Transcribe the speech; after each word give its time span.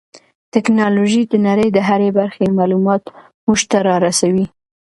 ټیکنالوژي 0.53 1.21
د 1.27 1.33
نړۍ 1.47 1.69
د 1.73 1.77
هرې 1.87 2.09
برخې 2.19 2.45
معلومات 2.59 3.03
موږ 3.45 3.59
ته 3.69 3.77
را 3.87 3.95
رسوي. 4.05 4.45